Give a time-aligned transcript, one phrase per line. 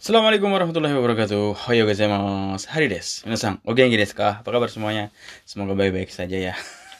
[0.00, 1.68] Assalamualaikum warahmatullahi wabarakatuh.
[1.68, 2.72] Hoyo gozaimasu.
[2.72, 3.20] Hari des.
[3.28, 4.40] Minasan, o genki desu ka?
[4.40, 5.12] Apa kabar semuanya?
[5.44, 6.54] Semoga baik-baik saja ya.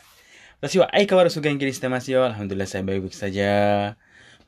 [0.61, 2.29] Watashi wa aikawarazu genki desu temasu yo.
[2.29, 3.49] Alhamdulillah saya baik-baik saja.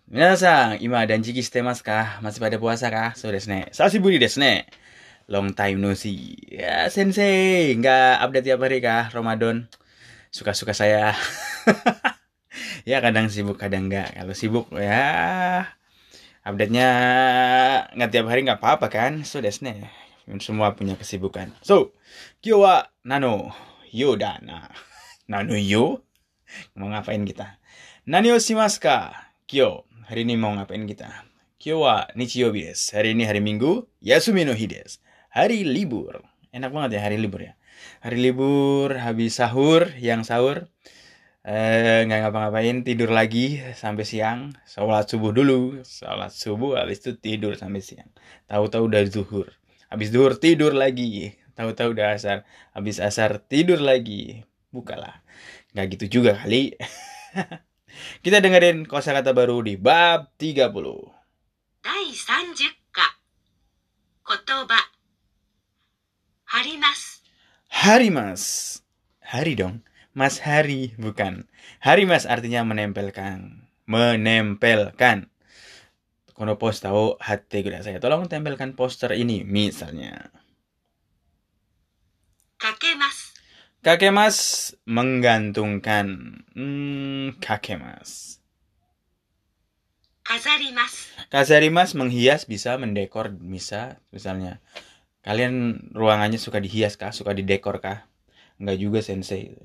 [0.05, 2.21] Minasan, ima danjiki shite masu ka?
[2.21, 3.17] Masih pada puasa kah?
[3.17, 3.73] So desu ne.
[3.73, 4.69] Sashiburi desu ne.
[5.33, 6.37] Long time no see.
[6.53, 7.73] Ya, sensei.
[7.81, 9.09] Nggak update tiap hari kah?
[9.17, 9.65] Ramadan.
[10.29, 11.17] Suka-suka saya.
[12.85, 14.13] ya, kadang sibuk, kadang nggak.
[14.13, 15.73] Kalau sibuk, ya
[16.43, 16.89] update-nya
[17.95, 19.23] nggak tiap hari nggak apa-apa kan?
[19.23, 19.91] So desne
[20.39, 21.51] semua punya kesibukan.
[21.63, 21.95] So
[22.43, 23.55] kyo wa nano?
[23.93, 24.71] Yo dana.
[25.31, 26.03] Nano yo?
[26.77, 27.61] Mau ngapain kita?
[28.05, 29.15] Nani o shimasu ka
[29.47, 31.29] kyo hari ini mau ngapain kita?
[31.61, 32.99] Kyo wa nichiyobi desu.
[32.99, 34.67] Hari ini hari minggu yasumi no hi
[35.31, 36.25] hari libur.
[36.53, 37.55] Enak banget ya hari libur ya.
[38.05, 40.69] Hari libur habis sahur yang sahur
[41.43, 44.55] Eh, nggak eh, ngapa-ngapain tidur lagi sampai siang.
[44.63, 45.83] Sholat subuh dulu.
[45.83, 48.07] Sholat subuh habis itu tidur sampai siang.
[48.47, 49.51] Tahu-tahu udah zuhur.
[49.91, 51.35] Habis zuhur tidur lagi.
[51.59, 52.47] Tahu-tahu udah asar.
[52.79, 54.47] Habis asar tidur lagi.
[54.71, 55.27] Bukalah.
[55.75, 56.79] Nggak gitu juga kali.
[58.25, 60.71] Kita dengerin kosakata baru di bab 30
[61.83, 63.19] Dai sanju ka
[64.23, 64.79] kotoba.
[66.55, 67.27] Harimas.
[67.83, 68.43] Harimas.
[69.27, 69.83] Hari dong.
[70.13, 71.49] Mas Hari bukan.
[71.81, 73.69] Hari Mas artinya menempelkan.
[73.89, 75.33] Menempelkan.
[76.33, 78.01] Kono post tahu hati gue saya.
[78.01, 80.33] Tolong tempelkan poster ini misalnya.
[82.61, 83.33] Kakek Mas.
[83.81, 84.39] Kakek Mas
[84.85, 86.07] menggantungkan.
[86.53, 88.43] Hmm, kakek Mas.
[90.23, 91.13] Kazarimas.
[91.29, 94.63] Kazarimas menghias bisa mendekor bisa misalnya.
[95.27, 97.11] Kalian ruangannya suka dihias kah?
[97.11, 98.07] Suka didekor kah?
[98.57, 99.59] Enggak juga sensei.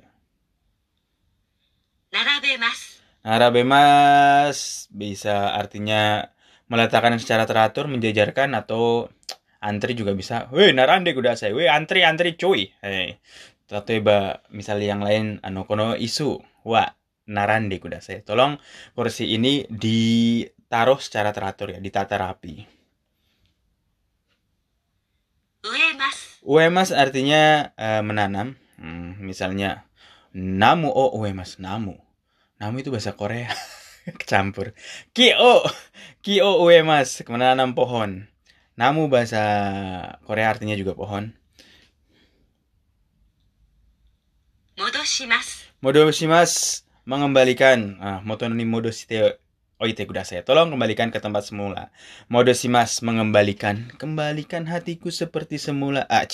[2.17, 2.79] Narabemas.
[3.21, 4.57] Narabemas
[4.89, 6.33] bisa artinya
[6.65, 9.13] meletakkan secara teratur, menjajarkan atau
[9.61, 10.49] antri juga bisa.
[10.49, 11.53] Weh, narande kuda saya.
[11.53, 12.73] Weh, antri antri cuy.
[12.81, 13.21] Hey.
[13.69, 16.41] Tateba misalnya yang lain anu kono isu.
[16.65, 16.89] Wa
[17.29, 18.25] narande kuda saya.
[18.25, 18.57] Tolong
[18.97, 22.65] kursi ini ditaruh secara teratur ya, ditata rapi.
[25.69, 26.17] Uemas.
[26.41, 28.57] Uemas artinya eh, menanam.
[28.81, 29.85] Hmm, misalnya
[30.33, 32.06] namu oh uemas namu
[32.57, 33.53] Namu itu bahasa Korea.
[34.19, 34.73] Kecampur.
[35.13, 35.61] Kio.
[36.25, 37.21] Kio ue mas.
[37.29, 38.25] Menanam pohon.
[38.77, 39.41] Namu bahasa
[40.25, 41.33] Korea artinya juga pohon.
[44.77, 45.81] Modoshimasu.
[45.81, 46.85] Modoshimasu.
[47.07, 47.97] Mengembalikan.
[48.03, 49.39] Ah, moto ni modoshite
[49.77, 51.93] oite saya Tolong kembalikan ke tempat semula.
[52.29, 53.89] Modoshimasu mengembalikan.
[54.01, 56.05] Kembalikan hatiku seperti semula.
[56.09, 56.25] Ah.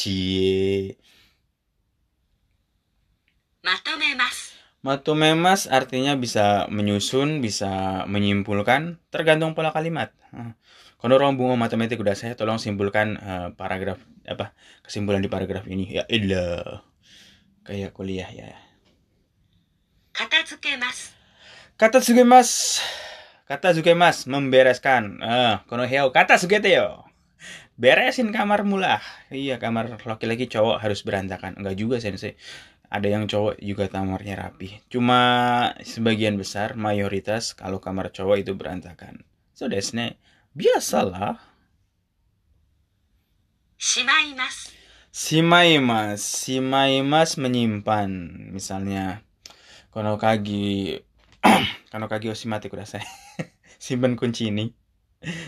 [4.83, 10.11] Matumemas artinya bisa menyusun, bisa menyimpulkan, tergantung pola kalimat.
[10.99, 13.95] Kono orang bungo matematik udah saya tolong simpulkan uh, paragraf
[14.27, 14.51] apa
[14.83, 16.83] kesimpulan di paragraf ini ya ilah
[17.63, 18.51] kayak kuliah ya.
[20.11, 20.44] Kata
[20.75, 21.15] mas.
[21.79, 22.83] Kata mas.
[23.47, 25.23] Kata mas membereskan.
[25.23, 27.07] Uh, kono heo kata sugete yo.
[27.79, 29.00] Beresin kamar mulah.
[29.31, 31.55] Iya kamar laki-laki cowok harus berantakan.
[31.55, 32.35] Enggak juga sensei
[32.93, 34.77] ada yang cowok juga kamarnya rapi.
[34.85, 35.19] Cuma
[35.81, 39.25] sebagian besar mayoritas kalau kamar cowok itu berantakan.
[39.57, 40.21] So desne
[40.53, 41.41] biasalah.
[43.81, 44.69] Shimaimas.
[45.09, 48.09] Shimaimas, shimaimas menyimpan.
[48.53, 49.25] Misalnya
[49.89, 51.01] Konokagi
[51.91, 53.01] Konokagi oshimate kudasai.
[53.81, 54.69] Simpan kunci ini.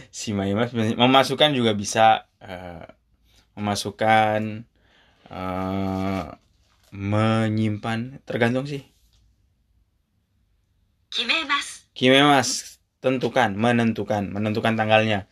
[0.10, 2.90] Shimaimas memasukkan juga bisa uh,
[3.54, 4.66] memasukkan
[5.30, 6.26] uh,
[6.96, 8.88] menyimpan tergantung sih.
[11.12, 11.92] Kimemas.
[11.92, 15.28] Kimemas tentukan menentukan menentukan tanggalnya.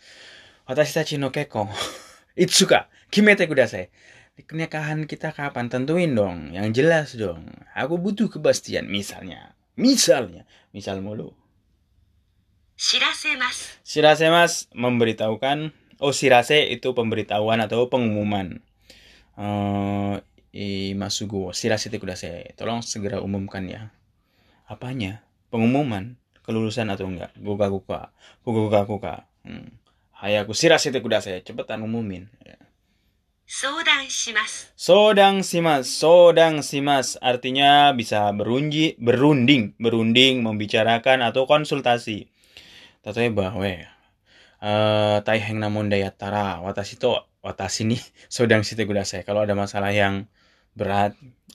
[0.68, 1.68] Watashi tachi no keko
[2.44, 3.90] itsuka kimete kudasai.
[4.34, 5.70] Pernikahan kita kapan?
[5.70, 7.54] Tentuin dong yang jelas dong.
[7.78, 9.54] Aku butuh kepastian misalnya.
[9.78, 11.38] Misalnya misal mulu.
[12.74, 13.78] Shirasemas.
[13.86, 15.72] Shirasemas memberitahukan.
[16.02, 18.66] Oh shirase itu pemberitahuan atau pengumuman.
[19.38, 20.20] Uh,
[20.54, 22.54] Imasugo Shirasete Kudasai.
[22.54, 23.90] Tolong segera umumkan ya.
[24.70, 25.26] Apanya?
[25.50, 26.22] Pengumuman?
[26.46, 27.34] Kelulusan atau enggak?
[27.42, 28.14] guka guka
[28.46, 29.76] guka guka Hmm.
[30.22, 31.42] Hayaku Shirasete Kudasai.
[31.42, 32.30] Cepetan umumin.
[32.46, 32.56] Ya.
[33.44, 34.72] Sodang simas.
[34.78, 35.90] Sodang simas.
[35.90, 42.32] Sodang simas artinya bisa berunji, berunding, berunding, membicarakan atau konsultasi.
[43.04, 43.90] Tatoe bahwe.
[44.64, 46.64] Uh, eh, taiheng namun dayatara.
[46.64, 48.00] Watasi to Watasi ni
[48.32, 49.28] sodang site gudasai.
[49.28, 50.32] Kalau ada masalah yang
[50.74, 51.14] berat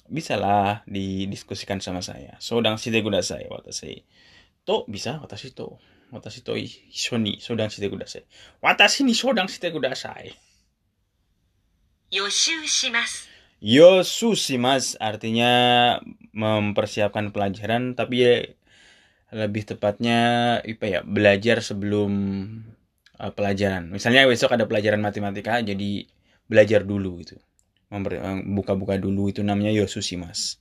[0.08, 2.38] bisa lah didiskusikan sama saya.
[2.40, 3.02] Sodang saya
[3.50, 4.00] waktu saya
[4.64, 5.78] to bisa waktu watashi to.
[6.08, 7.36] Watashi to isho ni.
[7.40, 7.84] Sodang saya.
[7.90, 8.24] Waktu
[8.62, 10.32] watashi ni sodang shite kudasai
[12.10, 13.28] yoshu shimasu.
[13.58, 15.50] Yosu shimas artinya
[16.30, 18.34] mempersiapkan pelajaran tapi ya
[19.34, 20.18] lebih tepatnya
[20.62, 22.12] apa ya belajar sebelum
[23.18, 23.90] uh, pelajaran.
[23.90, 26.06] Misalnya besok ada pelajaran matematika jadi
[26.46, 27.36] belajar dulu gitu.
[27.88, 30.60] Eh, buka-buka dulu itu namanya Yosu yosushimasu.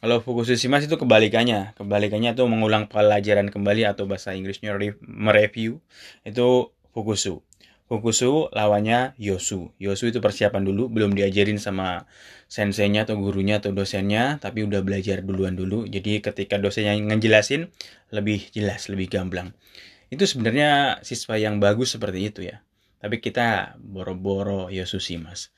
[0.00, 4.72] Kalau fukushimasu itu kebalikannya, kebalikannya itu mengulang pelajaran kembali atau bahasa Inggrisnya
[5.04, 5.84] mereview
[6.24, 7.44] itu fukusu.
[7.92, 9.76] Fukusu lawannya yosu.
[9.76, 12.08] Yosu itu persiapan dulu, belum diajarin sama
[12.48, 15.84] senseinya atau gurunya atau dosennya, tapi udah belajar duluan dulu.
[15.84, 17.68] Jadi ketika dosennya ngejelasin
[18.14, 19.52] lebih jelas, lebih gamblang.
[20.08, 22.64] Itu sebenarnya siswa yang bagus seperti itu ya.
[23.00, 25.48] Tapi kita boro-boro ya susi mas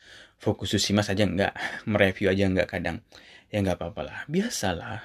[0.43, 1.55] Fokus susi mas aja enggak,
[1.91, 2.99] mereview aja enggak kadang.
[3.47, 4.99] Ya enggak apa-apa lah, biasalah.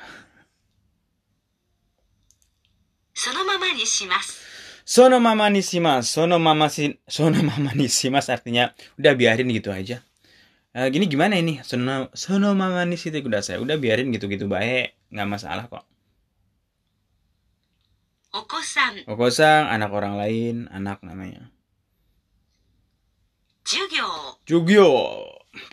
[3.13, 4.33] Sono mama ni shimasu.
[4.81, 6.25] Sono mama ni shimasu.
[6.25, 10.01] Sono mama si sono mama ni shimasu artinya udah biarin gitu aja.
[10.73, 11.61] E, gini gimana ini?
[11.61, 15.85] Sono sono mama ni shite udah saya udah biarin gitu-gitu baik, nggak masalah kok.
[18.33, 19.05] Okosan.
[19.05, 21.49] Okosan anak orang lain, anak namanya.
[23.67, 24.07] Jugyo.
[24.47, 24.89] Jugyo.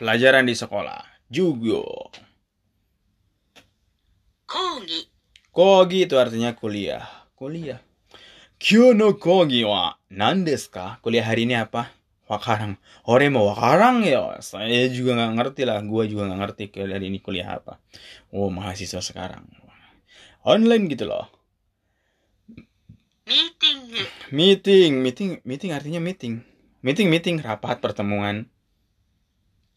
[0.02, 0.98] Pelajaran di sekolah.
[1.30, 1.86] Jugyo.
[4.50, 5.06] Kogi.
[5.54, 7.06] Kogi itu artinya kuliah.
[7.38, 7.78] Kuliah.
[8.58, 10.98] Kyo no kogi wa nandesu ka?
[11.06, 11.94] Kuliah hari ini apa?
[12.26, 12.82] Wakarang.
[13.06, 14.42] Ore mau wakarang ya.
[14.42, 15.78] Saya juga nggak ngerti lah.
[15.86, 17.78] Gua juga nggak ngerti kuliah hari ini kuliah apa.
[18.34, 19.46] Oh, mahasiswa sekarang.
[20.42, 21.30] Online gitu loh.
[23.22, 23.78] Meeting.
[24.34, 26.53] Meeting, meeting, meeting artinya meeting
[26.84, 28.52] meeting-meeting rapat pertemuan.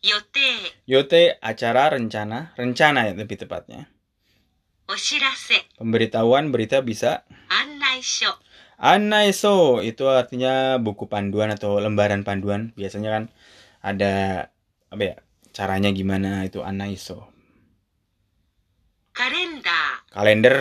[0.03, 0.75] Yote.
[0.83, 3.87] Yote acara rencana, rencana ya lebih tepatnya.
[4.91, 5.71] Oshirase.
[5.79, 7.23] Pemberitahuan berita bisa.
[7.47, 8.35] Annaisho.
[8.77, 12.75] Anaiso itu artinya buku panduan atau lembaran panduan.
[12.77, 13.23] Biasanya kan
[13.81, 14.13] ada
[14.93, 15.15] apa ya?
[15.55, 17.33] Caranya gimana itu anaiso.
[19.17, 20.05] Kalender.
[20.13, 20.55] Kalender.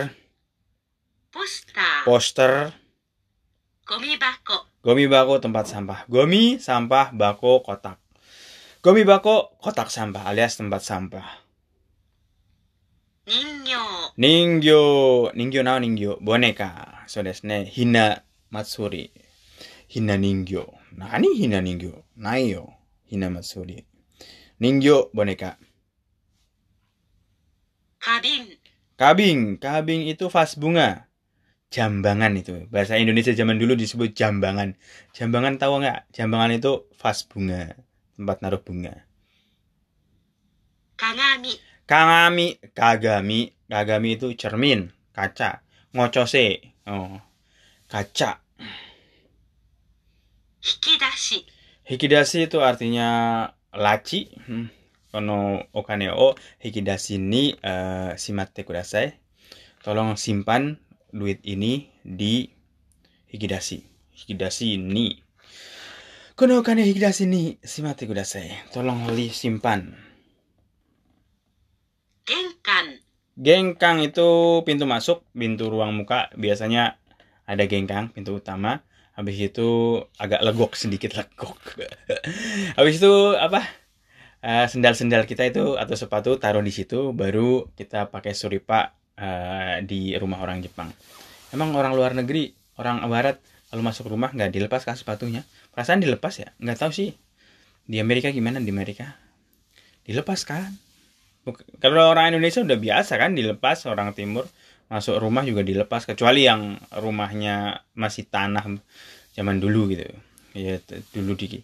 [1.29, 2.01] Poster.
[2.09, 2.73] Poster.
[3.85, 4.17] Komi.
[4.87, 6.07] Gomi bako tempat sampah.
[6.07, 7.99] Gomi sampah bako kotak.
[8.79, 11.27] Gomi bako kotak sampah alias tempat sampah.
[13.27, 13.83] Ningyo.
[14.15, 14.83] Ningyo.
[15.35, 16.23] Ningyo nao ningyo.
[16.23, 17.03] Boneka.
[17.03, 17.67] So desne.
[17.67, 19.11] Hina matsuri.
[19.91, 20.71] Hina ningyo.
[20.95, 22.07] Nani hina ningyo?
[22.15, 22.71] Naiyo.
[23.11, 23.83] Hina matsuri.
[24.63, 25.59] Ningyo boneka.
[27.99, 28.55] Kabing.
[28.95, 29.59] Kabing.
[29.59, 31.06] Kabing itu vas bunga
[31.67, 32.65] jambangan itu.
[32.71, 34.75] Bahasa Indonesia zaman dulu disebut jambangan.
[35.11, 36.11] Jambangan tahu nggak?
[36.15, 37.75] Jambangan itu vas bunga
[38.17, 39.05] tempat naruh bunga.
[40.97, 41.53] Kagami
[41.87, 43.53] kagami kagami.
[43.67, 45.61] Kagami itu cermin kaca.
[45.93, 47.19] Ngocose oh
[47.91, 48.41] kaca.
[50.63, 51.47] Hikidashi.
[51.87, 53.07] Hikidashi itu artinya
[53.71, 54.33] laci.
[54.47, 54.67] Hmm.
[55.07, 59.15] Kono okane o hikidashi ni eh, uh, simate kudasai.
[59.83, 62.47] Tolong simpan duit ini di
[63.31, 63.83] hikidashi.
[64.13, 65.21] Hikidashi ni.
[66.35, 68.71] Kono okane hikidashi ni shimatte kudasai.
[68.73, 70.07] Tolong li simpan.
[72.27, 72.99] 玄関、
[73.39, 76.27] Gengkang itu pintu masuk, pintu ruang muka.
[76.35, 76.99] Biasanya
[77.47, 78.83] ada gengkang, pintu utama.
[79.15, 81.55] Habis itu agak legok sedikit legok.
[82.75, 83.63] Habis itu apa?
[84.43, 90.13] Eh, Sendal-sendal kita itu atau sepatu taruh di situ, baru kita pakai suripa eh, di
[90.15, 90.93] rumah orang Jepang.
[91.51, 95.43] Emang orang luar negeri, orang barat kalau masuk rumah nggak dilepas kan sepatunya?
[95.75, 96.49] Perasaan dilepas ya?
[96.61, 97.11] Nggak tahu sih.
[97.87, 99.15] Di Amerika gimana di Amerika?
[100.07, 100.71] Dilepas kan?
[101.79, 104.47] Kalau orang Indonesia udah biasa kan dilepas orang timur
[104.87, 108.63] masuk rumah juga dilepas kecuali yang rumahnya masih tanah
[109.35, 110.07] zaman dulu gitu
[110.55, 110.79] ya
[111.11, 111.59] dulu di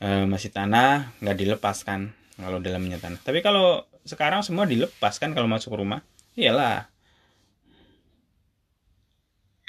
[0.00, 5.36] eh, masih tanah nggak dilepas kan kalau dalamnya tanah tapi kalau sekarang semua dilepas kan
[5.36, 6.00] kalau masuk rumah
[6.34, 6.88] iyalah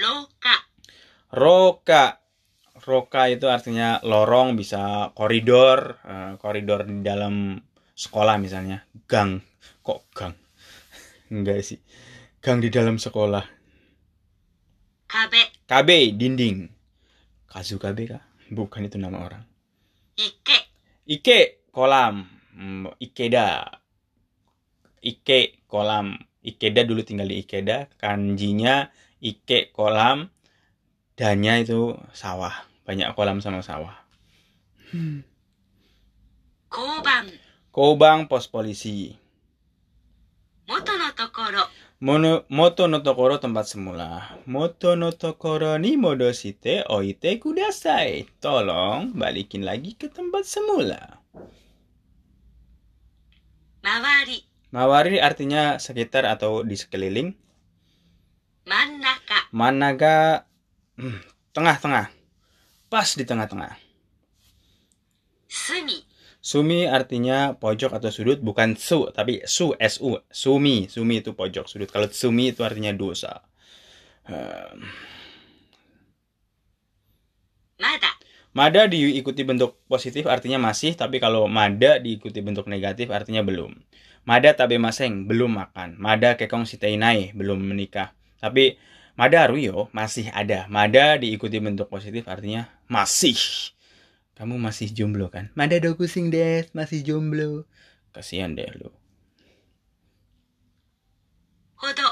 [0.04, 0.56] Roka.
[1.32, 2.04] Roka.
[2.84, 7.56] Roka itu artinya lorong, bisa koridor, eh, koridor di dalam
[7.96, 9.40] sekolah misalnya, gang.
[9.80, 10.36] Kok gang?
[11.32, 11.80] Enggak sih.
[12.44, 13.48] Gang di dalam sekolah.
[15.08, 15.34] KB.
[15.72, 16.68] KB, dinding.
[17.48, 18.24] Kazu KB kah?
[18.52, 19.44] Bukan itu nama orang.
[20.20, 20.60] Ike.
[21.08, 22.28] Ike, kolam.
[22.52, 23.80] Hmm, Ikeda.
[25.00, 26.20] Ike, kolam.
[26.44, 27.88] Ikeda dulu tinggal di Ikeda.
[27.96, 28.92] Kanjinya
[29.24, 30.28] Ike kolam,
[31.16, 32.68] danya itu sawah.
[32.84, 33.96] Banyak kolam sama sawah.
[34.92, 35.24] Hmm.
[36.68, 37.32] Kobang.
[37.72, 39.16] Kobang pos polisi.
[40.68, 41.64] Moto no tokoro.
[42.04, 44.36] Mono, moto no tokoro tempat semula.
[44.44, 48.28] Moto no tokoro ni modosite oite kudasai.
[48.44, 51.24] Tolong balikin lagi ke tempat semula.
[53.88, 54.44] Mawari.
[54.76, 57.40] Mawari artinya sekitar atau di sekeliling.
[58.64, 59.52] Mana kak?
[59.52, 60.48] Managa
[60.96, 61.20] hmm,
[61.52, 62.08] tengah-tengah.
[62.88, 63.76] Pas di tengah-tengah.
[65.52, 66.00] Sumi.
[66.44, 71.88] Sumi artinya pojok atau sudut bukan su tapi su su, sumi sumi itu pojok sudut
[71.88, 73.44] kalau sumi itu artinya dosa.
[74.28, 74.84] Ehm.
[77.80, 78.12] Mada.
[78.54, 83.76] Mada diikuti bentuk positif artinya masih tapi kalau mada diikuti bentuk negatif artinya belum.
[84.24, 86.00] Mada tabe maseng belum makan.
[86.00, 88.16] Mada kekong sitainai belum menikah.
[88.44, 88.76] Tapi
[89.16, 90.68] Mada Ruyo masih ada.
[90.68, 93.40] Mada diikuti bentuk positif artinya masih.
[94.36, 95.48] Kamu masih jomblo kan?
[95.56, 97.64] Mada do kusing des, masih jomblo.
[98.12, 98.92] Kasihan deh lu.
[101.80, 102.10] Hodo.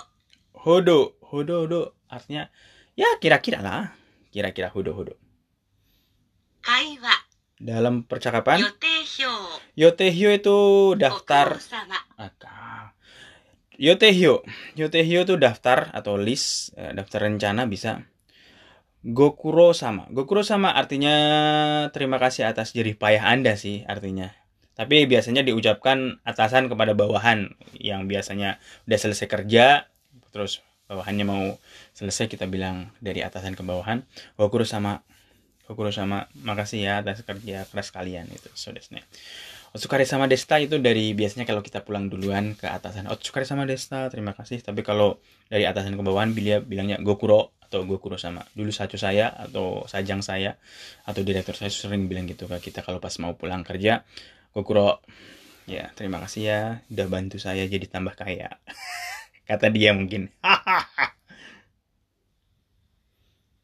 [0.56, 1.82] Hodo, hodo, hodo.
[2.08, 2.48] Artinya
[2.96, 3.92] ya kira-kira lah.
[4.32, 5.20] Kira-kira hodo, hodo.
[6.64, 7.28] Kaiwa.
[7.60, 8.64] Dalam percakapan.
[8.64, 9.34] Yotehyo.
[9.76, 10.58] Yotehyo itu
[10.96, 11.60] daftar
[13.82, 14.46] Yotehyo,
[14.78, 18.06] yotehyo itu daftar atau list, eh, daftar rencana bisa.
[19.02, 21.16] Gokuro sama, Gokuro sama artinya
[21.90, 24.38] terima kasih atas jerih payah Anda sih artinya.
[24.78, 29.90] Tapi biasanya diucapkan atasan kepada bawahan yang biasanya udah selesai kerja,
[30.30, 31.58] terus bawahannya mau
[31.98, 34.06] selesai kita bilang dari atasan ke bawahan,
[34.38, 35.02] Gokuro sama,
[35.66, 39.02] Gokuro sama, makasih ya atas kerja keras kalian itu, so desu ne.
[39.72, 43.08] Otsukare sama desta itu dari biasanya kalau kita pulang duluan ke atasan.
[43.08, 44.60] Otsukare sama desta, terima kasih.
[44.60, 48.44] Tapi kalau dari atasan ke bawahan dia bilangnya gokuro atau gokuro sama.
[48.52, 50.60] Dulu sacu saya atau sajang saya
[51.08, 54.04] atau direktur saya sering bilang gitu ke kita kalau pas mau pulang kerja.
[54.52, 55.00] Gokuro,
[55.72, 56.60] ya terima kasih ya
[56.92, 58.52] udah bantu saya jadi tambah kaya.
[59.48, 60.36] Kata dia mungkin.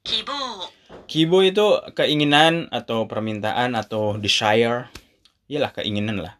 [0.07, 0.71] 希望、
[1.03, 4.87] Kibo itu keinginan atau permintaan atau desire
[5.47, 6.35] iyalah keinginan lah.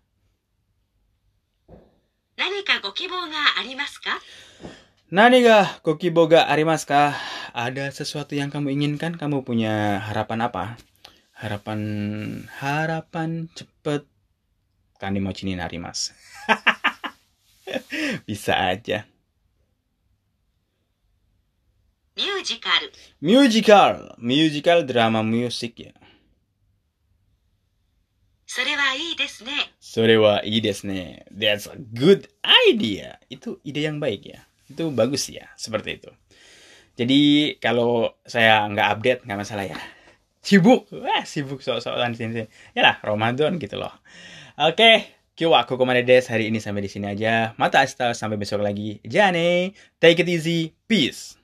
[5.07, 7.15] Nani ga koki boga arimasu ka?
[7.55, 9.15] Ada sesuatu yang kamu inginkan?
[9.15, 10.75] Kamu punya harapan apa?
[11.31, 11.79] Harapan
[12.59, 14.03] harapan cepet
[14.99, 16.11] kani mau cinin arimas.
[18.27, 19.07] Bisa aja.
[22.17, 22.83] Musical.
[23.21, 25.93] Musical, musical drama musik ya.
[28.56, 29.72] それはいいですね。
[29.80, 31.24] Sore wa ii desu ne.
[31.32, 32.28] That's a good
[32.68, 33.16] idea.
[33.32, 34.44] Itu ide yang baik ya.
[34.68, 36.12] Itu bagus ya, seperti itu.
[37.00, 39.80] Jadi kalau saya nggak update nggak masalah ya.
[40.44, 42.44] Sibuk, wah sibuk sok-sokan di sini.
[42.76, 43.92] Ya lah, Ramadan gitu loh.
[44.60, 46.36] Oke, Kyowa kokomade desu.
[46.36, 47.56] Hari ini sampai di sini aja.
[47.56, 49.00] Mata asta sampai besok lagi.
[49.00, 50.76] Jane, take it easy.
[50.84, 51.35] Peace.